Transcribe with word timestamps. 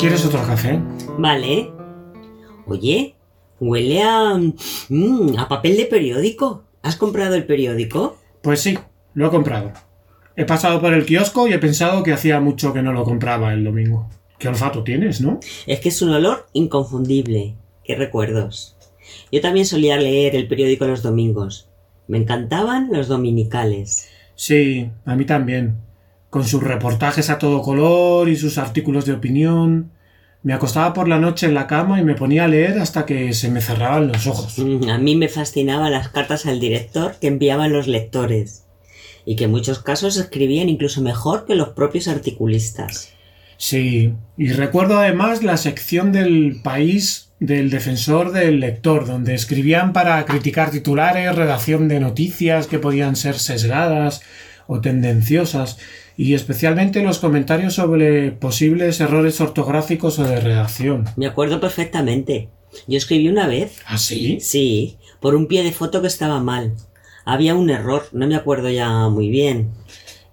¿Quieres 0.00 0.24
otro 0.24 0.40
café? 0.46 0.80
Vale. 1.18 1.70
Oye, 2.66 3.16
huele 3.60 4.02
a... 4.02 4.34
mm, 4.88 5.36
a 5.36 5.46
papel 5.46 5.76
de 5.76 5.84
periódico. 5.84 6.64
¿Has 6.80 6.96
comprado 6.96 7.34
el 7.34 7.44
periódico? 7.44 8.16
Pues 8.40 8.60
sí, 8.60 8.78
lo 9.12 9.26
he 9.26 9.30
comprado. 9.30 9.74
He 10.36 10.46
pasado 10.46 10.80
por 10.80 10.94
el 10.94 11.04
kiosco 11.04 11.46
y 11.46 11.52
he 11.52 11.58
pensado 11.58 12.02
que 12.02 12.14
hacía 12.14 12.40
mucho 12.40 12.72
que 12.72 12.80
no 12.80 12.94
lo 12.94 13.04
compraba 13.04 13.52
el 13.52 13.62
domingo. 13.62 14.08
¿Qué 14.38 14.48
olfato 14.48 14.84
tienes, 14.84 15.20
no? 15.20 15.38
Es 15.66 15.80
que 15.80 15.90
es 15.90 16.00
un 16.00 16.12
olor 16.12 16.46
inconfundible. 16.54 17.56
Qué 17.84 17.94
recuerdos. 17.94 18.78
Yo 19.30 19.42
también 19.42 19.66
solía 19.66 19.98
leer 19.98 20.34
el 20.34 20.48
periódico 20.48 20.86
los 20.86 21.02
domingos. 21.02 21.68
Me 22.08 22.16
encantaban 22.16 22.88
los 22.90 23.08
dominicales. 23.08 24.08
Sí, 24.34 24.90
a 25.04 25.14
mí 25.14 25.26
también. 25.26 25.76
Con 26.30 26.44
sus 26.44 26.62
reportajes 26.62 27.28
a 27.28 27.38
todo 27.38 27.60
color 27.62 28.28
y 28.28 28.36
sus 28.36 28.56
artículos 28.58 29.04
de 29.04 29.12
opinión. 29.12 29.90
Me 30.42 30.54
acostaba 30.54 30.94
por 30.94 31.06
la 31.06 31.18
noche 31.18 31.46
en 31.46 31.54
la 31.54 31.66
cama 31.66 32.00
y 32.00 32.04
me 32.04 32.14
ponía 32.14 32.44
a 32.44 32.48
leer 32.48 32.78
hasta 32.78 33.04
que 33.04 33.34
se 33.34 33.50
me 33.50 33.60
cerraban 33.60 34.08
los 34.08 34.26
ojos. 34.26 34.58
A 34.88 34.98
mí 34.98 35.16
me 35.16 35.28
fascinaban 35.28 35.92
las 35.92 36.08
cartas 36.08 36.46
al 36.46 36.60
director 36.60 37.16
que 37.20 37.26
enviaban 37.26 37.72
los 37.72 37.86
lectores. 37.86 38.64
Y 39.26 39.36
que 39.36 39.44
en 39.44 39.50
muchos 39.50 39.80
casos 39.80 40.16
escribían 40.16 40.70
incluso 40.70 41.02
mejor 41.02 41.44
que 41.44 41.56
los 41.56 41.70
propios 41.70 42.08
articulistas. 42.08 43.12
Sí, 43.58 44.14
y 44.38 44.52
recuerdo 44.52 44.98
además 44.98 45.42
la 45.42 45.58
sección 45.58 46.12
del 46.12 46.62
país 46.64 47.30
del 47.40 47.68
defensor 47.68 48.32
del 48.32 48.60
lector, 48.60 49.06
donde 49.06 49.34
escribían 49.34 49.92
para 49.92 50.24
criticar 50.24 50.70
titulares, 50.70 51.34
redacción 51.34 51.88
de 51.88 52.00
noticias 52.00 52.66
que 52.66 52.78
podían 52.78 53.16
ser 53.16 53.38
sesgadas 53.38 54.22
o 54.66 54.80
tendenciosas, 54.80 55.78
y 56.22 56.34
especialmente 56.34 57.02
los 57.02 57.18
comentarios 57.18 57.72
sobre 57.72 58.30
posibles 58.30 59.00
errores 59.00 59.40
ortográficos 59.40 60.18
o 60.18 60.24
de 60.24 60.38
redacción. 60.38 61.06
Me 61.16 61.24
acuerdo 61.24 61.60
perfectamente. 61.60 62.50
Yo 62.86 62.98
escribí 62.98 63.30
una 63.30 63.46
vez. 63.46 63.80
¿Ah, 63.86 63.96
sí? 63.96 64.38
Sí, 64.38 64.98
por 65.18 65.34
un 65.34 65.46
pie 65.46 65.62
de 65.62 65.72
foto 65.72 66.02
que 66.02 66.08
estaba 66.08 66.38
mal. 66.38 66.74
Había 67.24 67.54
un 67.54 67.70
error, 67.70 68.02
no 68.12 68.26
me 68.26 68.36
acuerdo 68.36 68.68
ya 68.68 69.08
muy 69.08 69.30
bien. 69.30 69.70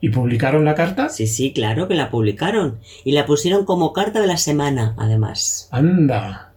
¿Y 0.00 0.08
publicaron 0.08 0.64
la 0.64 0.74
carta? 0.74 1.08
Sí, 1.08 1.28
sí, 1.28 1.52
claro 1.52 1.86
que 1.86 1.94
la 1.94 2.10
publicaron. 2.10 2.80
Y 3.04 3.12
la 3.12 3.24
pusieron 3.24 3.64
como 3.64 3.92
carta 3.92 4.20
de 4.20 4.26
la 4.26 4.38
semana, 4.38 4.96
además. 4.98 5.68
Anda. 5.70 6.52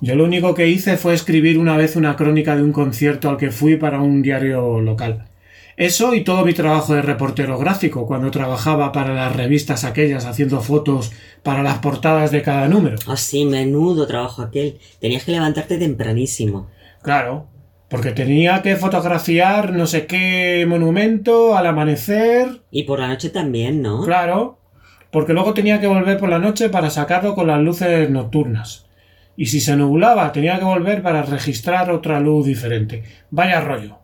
Yo 0.00 0.14
lo 0.14 0.24
único 0.24 0.54
que 0.54 0.68
hice 0.68 0.96
fue 0.96 1.12
escribir 1.12 1.58
una 1.58 1.76
vez 1.76 1.94
una 1.94 2.16
crónica 2.16 2.56
de 2.56 2.62
un 2.62 2.72
concierto 2.72 3.28
al 3.28 3.36
que 3.36 3.50
fui 3.50 3.76
para 3.76 4.00
un 4.00 4.22
diario 4.22 4.80
local. 4.80 5.28
Eso 5.76 6.14
y 6.14 6.22
todo 6.22 6.44
mi 6.44 6.54
trabajo 6.54 6.94
de 6.94 7.02
reportero 7.02 7.58
gráfico, 7.58 8.06
cuando 8.06 8.30
trabajaba 8.30 8.92
para 8.92 9.12
las 9.12 9.34
revistas 9.34 9.82
aquellas 9.84 10.24
haciendo 10.24 10.60
fotos 10.60 11.12
para 11.42 11.64
las 11.64 11.78
portadas 11.78 12.30
de 12.30 12.42
cada 12.42 12.68
número. 12.68 12.96
Así, 13.08 13.44
menudo 13.44 14.06
trabajo 14.06 14.42
aquel. 14.42 14.78
Tenías 15.00 15.24
que 15.24 15.32
levantarte 15.32 15.76
tempranísimo. 15.76 16.68
Claro, 17.02 17.48
porque 17.88 18.12
tenía 18.12 18.62
que 18.62 18.76
fotografiar 18.76 19.72
no 19.72 19.86
sé 19.86 20.06
qué 20.06 20.64
monumento 20.68 21.56
al 21.56 21.66
amanecer. 21.66 22.62
Y 22.70 22.84
por 22.84 23.00
la 23.00 23.08
noche 23.08 23.30
también, 23.30 23.82
¿no? 23.82 24.02
Claro, 24.04 24.58
porque 25.10 25.32
luego 25.32 25.54
tenía 25.54 25.80
que 25.80 25.88
volver 25.88 26.18
por 26.18 26.28
la 26.28 26.38
noche 26.38 26.68
para 26.68 26.90
sacarlo 26.90 27.34
con 27.34 27.48
las 27.48 27.60
luces 27.60 28.08
nocturnas. 28.10 28.86
Y 29.36 29.46
si 29.46 29.60
se 29.60 29.76
nublaba, 29.76 30.30
tenía 30.30 30.58
que 30.58 30.64
volver 30.64 31.02
para 31.02 31.22
registrar 31.22 31.90
otra 31.90 32.20
luz 32.20 32.46
diferente. 32.46 33.02
Vaya 33.30 33.60
rollo. 33.60 34.03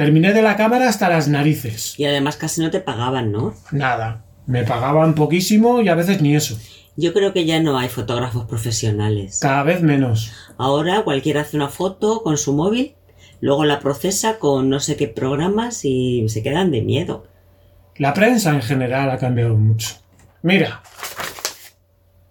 Terminé 0.00 0.32
de 0.32 0.40
la 0.40 0.56
cámara 0.56 0.88
hasta 0.88 1.10
las 1.10 1.28
narices. 1.28 1.92
Y 1.98 2.06
además 2.06 2.38
casi 2.38 2.62
no 2.62 2.70
te 2.70 2.80
pagaban, 2.80 3.32
¿no? 3.32 3.52
Nada. 3.70 4.24
Me 4.46 4.64
pagaban 4.64 5.14
poquísimo 5.14 5.82
y 5.82 5.90
a 5.90 5.94
veces 5.94 6.22
ni 6.22 6.34
eso. 6.34 6.56
Yo 6.96 7.12
creo 7.12 7.34
que 7.34 7.44
ya 7.44 7.60
no 7.60 7.76
hay 7.76 7.90
fotógrafos 7.90 8.46
profesionales. 8.46 9.40
Cada 9.42 9.62
vez 9.62 9.82
menos. 9.82 10.32
Ahora 10.56 11.02
cualquiera 11.02 11.42
hace 11.42 11.58
una 11.58 11.68
foto 11.68 12.22
con 12.22 12.38
su 12.38 12.54
móvil, 12.54 12.94
luego 13.42 13.66
la 13.66 13.80
procesa 13.80 14.38
con 14.38 14.70
no 14.70 14.80
sé 14.80 14.96
qué 14.96 15.06
programas 15.06 15.84
y 15.84 16.26
se 16.30 16.42
quedan 16.42 16.70
de 16.70 16.80
miedo. 16.80 17.26
La 17.96 18.14
prensa 18.14 18.54
en 18.54 18.62
general 18.62 19.10
ha 19.10 19.18
cambiado 19.18 19.54
mucho. 19.54 19.96
Mira. 20.40 20.80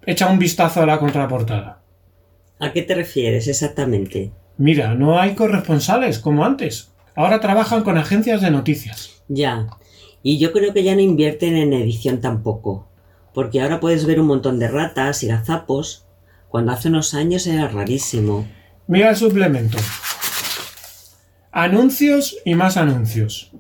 Echa 0.07 0.25
un 0.25 0.40
vistazo 0.40 0.81
a 0.81 0.88
la 0.88 0.97
contraportada. 0.97 1.84
¿A 2.57 2.74
qué 2.74 2.81
te 2.81 2.96
refieres 2.96 3.47
exactamente? 3.47 4.31
Mira, 4.57 4.96
no 4.96 5.19
hay 5.19 5.36
corresponsales 5.36 6.18
como 6.18 6.44
antes. 6.44 6.90
Ahora 7.16 7.40
trabajan 7.40 7.84
con 7.84 7.97
agencias 7.97 8.42
de 8.42 8.52
noticias. 8.52 9.22
Ya. 9.28 9.68
Y 10.24 10.38
yo 10.38 10.52
creo 10.52 10.74
que 10.74 10.84
ya 10.84 10.96
no 10.96 11.02
invierten 11.02 11.56
en 11.56 11.74
edición 11.74 12.22
tampoco. 12.22 12.88
Porque 13.34 13.62
ahora 13.62 13.80
puedes 13.80 14.06
ver 14.06 14.20
un 14.20 14.28
montón 14.28 14.59
de 14.59 14.68
ratas 14.68 15.24
y 15.24 15.28
gazapos, 15.28 16.06
cuando 16.50 16.72
hace 16.72 16.90
unos 16.90 17.14
años 17.14 17.46
era 17.48 17.68
rarísimo. 17.68 18.48
Mira 18.88 19.12
el 19.12 19.16
suplemento. 19.16 19.78
Anuncios 21.52 22.38
y 22.44 22.56
más 22.56 22.78
anuncios. 22.78 23.52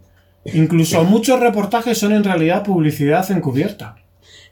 Incluso 0.45 1.03
muchos 1.03 1.39
reportajes 1.39 1.97
son 1.97 2.13
en 2.13 2.23
realidad 2.23 2.63
publicidad 2.63 3.29
encubierta. 3.31 3.97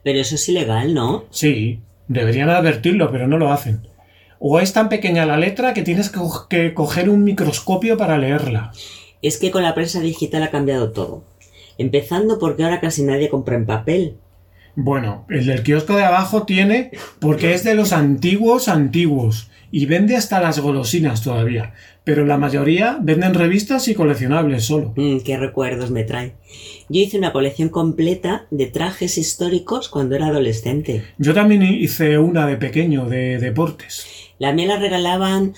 Pero 0.03 0.19
eso 0.19 0.35
es 0.35 0.47
ilegal, 0.49 0.93
¿no? 0.93 1.25
Sí, 1.31 1.81
deberían 2.07 2.49
advertirlo, 2.49 3.11
pero 3.11 3.27
no 3.27 3.37
lo 3.37 3.51
hacen. 3.51 3.87
O 4.39 4.59
es 4.59 4.73
tan 4.73 4.89
pequeña 4.89 5.25
la 5.25 5.37
letra 5.37 5.73
que 5.73 5.81
tienes 5.83 6.09
que, 6.09 6.19
co- 6.19 6.47
que 6.49 6.73
coger 6.73 7.09
un 7.09 7.23
microscopio 7.23 7.97
para 7.97 8.17
leerla. 8.17 8.71
Es 9.21 9.37
que 9.37 9.49
con 9.51 9.63
la 9.63 9.73
prensa 9.73 9.99
digital 9.99 10.43
ha 10.43 10.51
cambiado 10.51 10.91
todo. 10.91 11.23
Empezando 11.77 12.39
porque 12.39 12.63
ahora 12.63 12.79
casi 12.79 13.03
nadie 13.03 13.29
compra 13.29 13.55
en 13.55 13.65
papel. 13.65 14.15
Bueno, 14.75 15.25
el 15.29 15.45
del 15.47 15.63
kiosco 15.63 15.95
de 15.95 16.03
abajo 16.03 16.43
tiene 16.43 16.91
porque 17.19 17.53
es 17.53 17.63
de 17.63 17.73
los 17.73 17.93
antiguos 17.93 18.67
antiguos 18.67 19.49
y 19.71 19.85
vende 19.87 20.15
hasta 20.15 20.39
las 20.39 20.59
golosinas 20.59 21.23
todavía. 21.23 21.73
Pero 22.03 22.25
la 22.25 22.37
mayoría 22.37 22.97
venden 23.01 23.33
revistas 23.33 23.87
y 23.87 23.95
coleccionables 23.95 24.63
solo. 24.65 24.93
Mm, 24.95 25.17
qué 25.25 25.35
recuerdos 25.37 25.89
me 25.91 26.03
trae. 26.03 26.33
Yo 26.89 27.01
hice 27.01 27.17
una 27.17 27.33
colección 27.33 27.69
completa 27.69 28.45
de 28.51 28.67
trajes 28.67 29.17
históricos 29.17 29.89
cuando 29.89 30.15
era 30.15 30.27
adolescente. 30.27 31.03
Yo 31.17 31.33
también 31.33 31.63
hice 31.63 32.17
una 32.19 32.45
de 32.47 32.55
pequeño 32.57 33.07
de 33.09 33.39
deportes. 33.39 34.05
La 34.39 34.53
mía 34.53 34.67
la 34.67 34.77
regalaban 34.77 35.53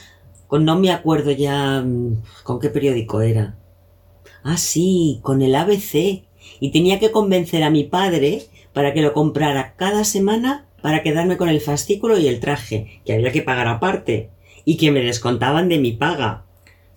con 0.48 0.66
no 0.66 0.78
me 0.78 0.92
acuerdo 0.92 1.32
ya 1.32 1.82
mm, 1.82 2.24
con 2.44 2.60
qué 2.60 2.70
periódico 2.70 3.22
era. 3.22 3.56
Ah, 4.44 4.58
sí, 4.58 5.20
con 5.22 5.42
el 5.42 5.56
ABC. 5.56 6.24
Y 6.60 6.72
tenía 6.72 7.00
que 7.00 7.12
convencer 7.12 7.64
a 7.64 7.70
mi 7.70 7.84
padre 7.84 8.44
para 8.74 8.94
que 8.94 9.02
lo 9.02 9.14
comprara 9.14 9.76
cada 9.76 10.04
semana 10.04 10.66
para 10.82 11.04
quedarme 11.04 11.38
con 11.38 11.50
el 11.50 11.62
fascículo 11.62 12.18
y 12.18 12.28
el 12.28 12.40
traje, 12.40 13.02
que 13.06 13.14
había 13.14 13.32
que 13.32 13.42
pagar 13.42 13.68
aparte, 13.68 14.30
y 14.66 14.78
que 14.78 14.92
me 14.92 15.02
descontaban 15.02 15.70
de 15.70 15.78
mi 15.78 15.92
paga. 15.92 16.46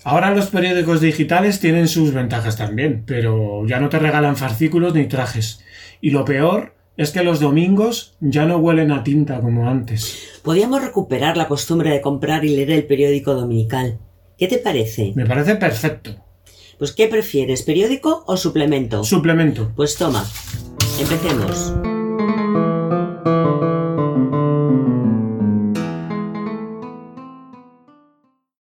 Ahora 0.05 0.35
los 0.35 0.47
periódicos 0.47 1.01
digitales 1.01 1.61
tienen 1.61 1.89
sus 1.89 2.13
ventajas 2.13 2.57
también, 2.57 3.05
pero 3.07 3.67
ya 3.67 3.79
no 3.79 3.89
te 3.89 3.99
regalan 3.99 4.37
fascículos 4.37 4.95
ni 4.95 5.07
trajes. 5.07 5.65
Y 6.01 6.11
lo 6.11 6.25
peor 6.25 6.75
es 6.97 7.11
que 7.11 7.23
los 7.23 7.41
domingos 7.41 8.15
ya 8.21 8.45
no 8.45 8.59
huelen 8.59 8.91
a 8.93 9.03
tinta 9.03 9.41
como 9.41 9.69
antes. 9.69 10.19
Podíamos 10.43 10.83
recuperar 10.83 11.37
la 11.37 11.49
costumbre 11.49 11.91
de 11.91 12.01
comprar 12.01 12.45
y 12.45 12.57
leer 12.57 12.71
el 12.71 12.87
periódico 12.87 13.35
dominical. 13.35 13.99
¿Qué 14.39 14.49
te 14.49 14.59
parece? 14.59 15.13
Me 15.15 15.27
parece 15.27 15.57
perfecto. 15.57 16.17
Pues 16.79 16.93
¿qué 16.93 17.07
prefieres, 17.07 17.63
periódico 17.63 18.25
o 18.27 18.37
suplemento? 18.37 19.05
Suplemento. 19.05 19.73
Pues 19.77 19.97
toma, 19.97 20.27
empecemos. 20.99 21.73